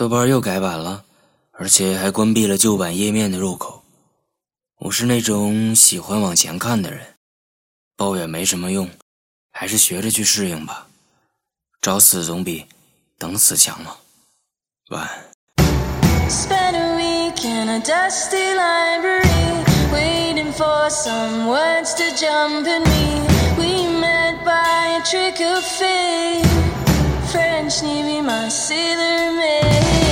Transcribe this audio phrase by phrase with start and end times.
[0.00, 1.04] 豆瓣又改版了，
[1.52, 3.82] 而且还关闭了旧版页面的入口。
[4.78, 7.16] 我是那种喜欢往前看的人，
[7.98, 8.88] 抱怨没什么用，
[9.52, 10.86] 还是学着去适应吧。
[11.82, 12.64] 找死总比
[13.18, 13.94] 等死强嘛。
[14.88, 15.10] 晚安。
[17.42, 19.22] In a dusty library,
[19.92, 23.20] waiting for someone to jump in me.
[23.58, 26.59] We met by a trick of fate.
[27.30, 30.09] French Navy, my sailor man.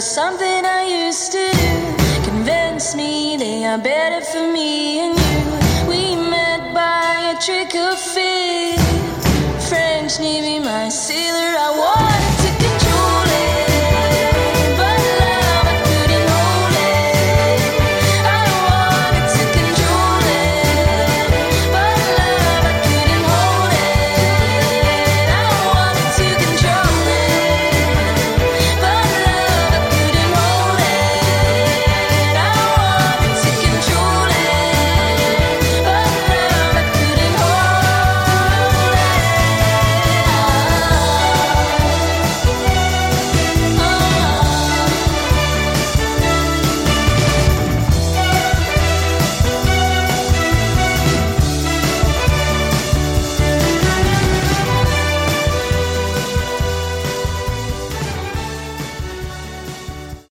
[0.00, 5.88] Something I used to do convinced me they are better for me and you.
[5.88, 8.78] We met by a trick of fate.
[9.68, 11.47] French Navy, my sailor.